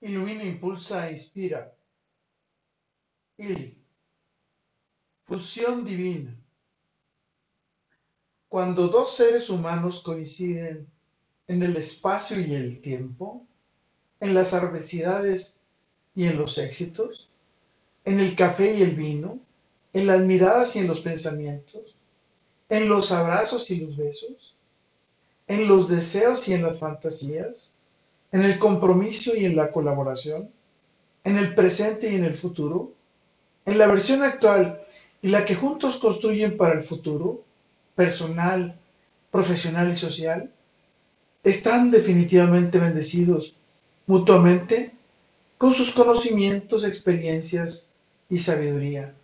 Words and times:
Ilumina, 0.00 0.44
impulsa 0.44 1.08
e 1.08 1.12
inspira. 1.12 1.74
Il. 3.38 3.76
Fusión 5.26 5.84
divina. 5.84 6.34
Cuando 8.48 8.88
dos 8.88 9.14
seres 9.16 9.48
humanos 9.48 10.02
coinciden 10.02 10.88
en 11.46 11.62
el 11.62 11.76
espacio 11.76 12.40
y 12.40 12.54
el 12.54 12.80
tiempo, 12.80 13.46
en 14.20 14.34
las 14.34 14.54
adversidades 14.54 15.58
y 16.14 16.26
en 16.26 16.36
los 16.38 16.58
éxitos, 16.58 17.28
en 18.04 18.20
el 18.20 18.34
café 18.34 18.76
y 18.78 18.82
el 18.82 18.96
vino, 18.96 19.38
en 19.92 20.06
las 20.06 20.22
miradas 20.22 20.76
y 20.76 20.80
en 20.80 20.86
los 20.86 21.00
pensamientos, 21.00 21.94
en 22.68 22.88
los 22.88 23.12
abrazos 23.12 23.70
y 23.70 23.80
los 23.80 23.96
besos, 23.96 24.54
en 25.46 25.68
los 25.68 25.88
deseos 25.88 26.48
y 26.48 26.54
en 26.54 26.62
las 26.62 26.78
fantasías, 26.78 27.72
en 28.32 28.42
el 28.42 28.58
compromiso 28.58 29.34
y 29.36 29.44
en 29.44 29.56
la 29.56 29.72
colaboración, 29.72 30.50
en 31.24 31.36
el 31.36 31.54
presente 31.54 32.10
y 32.10 32.16
en 32.16 32.24
el 32.24 32.34
futuro, 32.34 32.92
en 33.66 33.78
la 33.78 33.86
versión 33.86 34.22
actual 34.22 34.82
y 35.22 35.28
la 35.28 35.44
que 35.44 35.54
juntos 35.54 35.98
construyen 35.98 36.56
para 36.56 36.74
el 36.74 36.82
futuro, 36.82 37.42
personal, 37.94 38.78
profesional 39.30 39.92
y 39.92 39.96
social, 39.96 40.50
están 41.42 41.90
definitivamente 41.90 42.78
bendecidos 42.78 43.54
mutuamente 44.06 44.92
con 45.58 45.74
sus 45.74 45.92
conocimientos, 45.92 46.84
experiencias 46.84 47.90
y 48.28 48.38
sabiduría, 48.38 49.14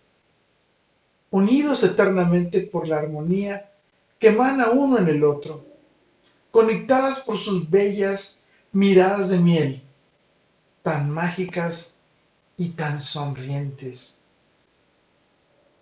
unidos 1.31 1.83
eternamente 1.83 2.61
por 2.61 2.87
la 2.87 2.99
armonía 2.99 3.71
que 4.19 4.27
emana 4.27 4.69
uno 4.69 4.97
en 4.97 5.07
el 5.07 5.23
otro, 5.23 5.65
conectadas 6.51 7.21
por 7.21 7.37
sus 7.37 7.69
bellas 7.69 8.45
miradas 8.77 9.29
de 9.29 9.39
miel, 9.39 9.81
tan 10.83 11.09
mágicas 11.09 11.97
y 12.57 12.69
tan 12.73 12.99
sonrientes, 12.99 14.21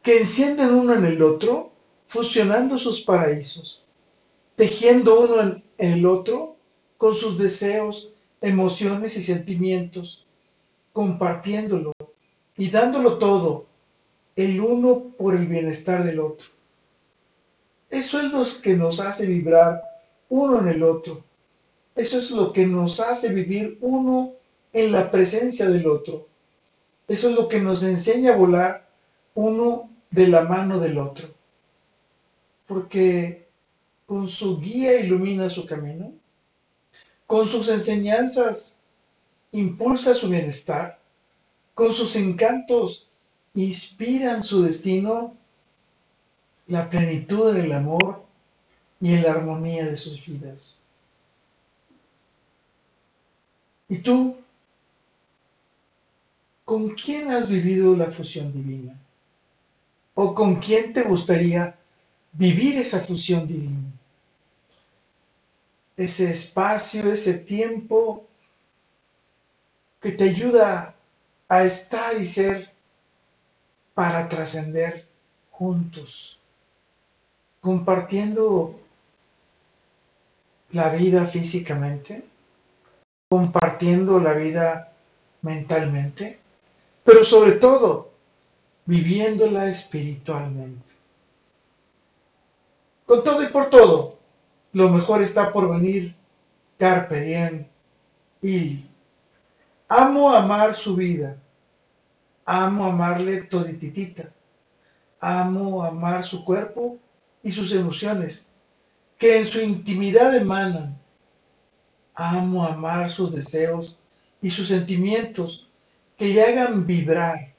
que 0.02 0.20
encienden 0.20 0.74
uno 0.74 0.94
en 0.94 1.04
el 1.04 1.22
otro, 1.22 1.74
fusionando 2.06 2.78
sus 2.78 3.02
paraísos, 3.02 3.84
tejiendo 4.56 5.20
uno 5.20 5.42
en, 5.42 5.64
el 5.78 6.06
otro 6.06 6.56
con 6.98 7.16
sus 7.16 7.38
deseos, 7.38 8.14
emociones 8.40 9.18
y 9.18 9.24
sentimientos, 9.24 10.26
compartiéndolo 10.94 11.92
y 12.56 12.70
dándolo 12.70 13.18
todo, 13.18 13.66
el 14.38 14.62
uno 14.62 15.10
por 15.18 15.36
el 15.36 15.48
bienestar 15.48 16.06
del 16.06 16.22
otro. 16.22 16.48
Eso 17.90 18.22
es 18.22 18.32
lo 18.32 18.46
que 18.62 18.78
nos 18.78 19.02
hace 19.02 19.26
vibrar 19.26 19.82
uno 20.30 20.62
en 20.62 20.70
el 20.70 20.82
otro, 20.82 21.26
eso 21.96 22.20
es 22.20 22.32
lo 22.32 22.52
que 22.52 22.68
nos 22.68 23.00
hace 23.00 23.34
vivir 23.34 23.78
uno 23.82 24.34
en 24.74 24.92
la 24.92 25.10
presencia 25.10 25.70
del 25.70 25.88
otro. 25.88 26.28
Eso 27.08 27.30
es 27.30 27.36
lo 27.36 27.48
que 27.48 27.62
nos 27.62 27.84
enseña 27.84 28.34
a 28.34 28.38
volar 28.38 28.90
uno 29.34 29.90
de 30.12 30.28
la 30.28 30.42
mano 30.42 30.80
del 30.80 30.98
otro. 30.98 31.30
Porque 32.68 33.48
con 34.06 34.28
su 34.28 34.60
guía 34.60 35.00
ilumina 35.00 35.50
su 35.50 35.66
camino, 35.66 36.12
con 37.26 37.48
sus 37.48 37.70
enseñanzas 37.70 38.82
impulsa 39.52 40.14
su 40.16 40.28
bienestar, 40.28 41.00
con 41.74 41.94
sus 41.94 42.16
encantos 42.16 43.08
inspiran 43.54 44.44
su 44.44 44.64
destino, 44.64 45.34
la 46.68 46.90
plenitud 46.90 47.56
en 47.56 47.62
el 47.62 47.72
amor 47.72 48.24
y 49.00 49.14
en 49.14 49.24
la 49.24 49.32
armonía 49.32 49.86
de 49.86 49.96
sus 49.96 50.26
vidas. 50.26 50.82
¿Y 53.88 54.00
tú? 54.00 54.38
¿Con 56.64 56.96
quién 56.96 57.32
has 57.32 57.48
vivido 57.48 57.96
la 57.96 58.12
fusión 58.12 58.52
divina? 58.52 58.98
¿O 60.16 60.34
con 60.34 60.56
quién 60.56 60.94
te 60.94 61.04
gustaría 61.04 61.78
vivir 62.34 62.78
esa 62.78 63.02
fusión 63.02 63.48
divina? 63.48 63.92
Ese 65.96 66.32
espacio, 66.32 67.12
ese 67.12 67.36
tiempo 67.36 68.28
que 70.02 70.12
te 70.12 70.26
ayuda 70.26 70.96
a 71.48 71.64
estar 71.64 72.18
y 72.20 72.26
ser 72.26 72.72
para 73.94 74.28
trascender 74.28 75.08
juntos, 75.52 76.40
compartiendo 77.62 78.78
la 80.72 80.90
vida 80.90 81.26
físicamente, 81.28 82.26
compartiendo 83.36 84.18
la 84.18 84.32
vida 84.32 84.94
mentalmente, 85.42 86.40
pero 87.04 87.26
sobre 87.26 87.52
todo 87.54 88.14
viviéndola 88.86 89.68
espiritualmente. 89.68 90.94
Con 93.06 93.26
todo 93.26 93.44
y 93.44 93.48
por 93.48 93.70
todo, 93.70 94.18
lo 94.72 94.90
mejor 94.90 95.22
está 95.22 95.52
por 95.52 95.70
venir. 95.70 96.16
Carpe 96.80 97.20
diem. 97.20 97.66
Y 98.42 98.86
amo 99.90 100.30
amar 100.30 100.74
su 100.74 100.96
vida. 100.96 101.36
Amo 102.46 102.86
amarle 102.86 103.42
todititita. 103.42 104.30
Amo 105.20 105.84
amar 105.84 106.24
su 106.24 106.46
cuerpo 106.46 106.98
y 107.44 107.52
sus 107.52 107.74
emociones, 107.74 108.50
que 109.18 109.38
en 109.38 109.44
su 109.44 109.60
intimidad 109.60 110.34
emanan 110.34 110.98
Amo 112.16 112.64
amar 112.64 113.10
sus 113.10 113.36
deseos 113.36 114.00
y 114.42 114.50
sus 114.50 114.70
sentimientos 114.70 115.70
que 116.18 116.28
le 116.28 116.42
hagan 116.42 116.88
vibrar. 116.88 117.54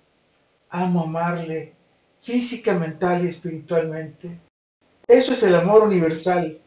Amo 0.71 1.05
amarle 1.05 1.75
física, 2.23 2.75
mental 2.75 3.25
y 3.25 3.29
espiritualmente. 3.29 4.41
Eso 5.07 5.35
es 5.35 5.43
el 5.43 5.55
amor 5.55 5.85
universal 5.85 6.59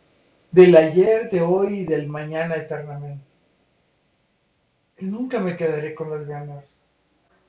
del 0.51 0.75
ayer, 0.75 1.29
de 1.29 1.41
hoy 1.41 1.79
y 1.79 1.85
del 1.85 2.07
mañana 2.07 2.55
eternamente. 2.55 3.23
nunca 4.99 5.39
me 5.39 5.55
quedaré 5.55 5.95
con 5.95 6.11
las 6.11 6.25
ganas 6.28 6.83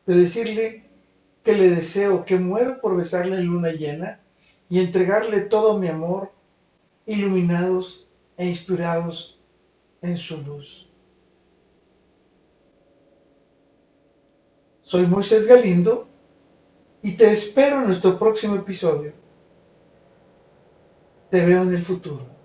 de 0.06 0.14
decirle 0.14 0.84
que 1.44 1.56
le 1.56 1.70
deseo, 1.70 2.24
que 2.24 2.38
muero 2.38 2.80
por 2.80 2.96
besarle 2.96 3.36
en 3.36 3.46
luna 3.46 3.72
llena 3.72 4.20
y 4.68 4.80
entregarle 4.80 5.40
todo 5.42 5.78
mi 5.78 5.88
amor, 5.88 6.32
iluminados 7.06 8.06
e 8.36 8.46
inspirados 8.46 9.39
en 10.02 10.18
su 10.18 10.40
luz. 10.42 10.88
Soy 14.82 15.06
Moisés 15.06 15.46
Galindo 15.46 16.08
y 17.02 17.16
te 17.16 17.30
espero 17.30 17.80
en 17.80 17.86
nuestro 17.86 18.18
próximo 18.18 18.56
episodio. 18.56 19.12
Te 21.30 21.46
veo 21.46 21.62
en 21.62 21.74
el 21.74 21.82
futuro. 21.82 22.39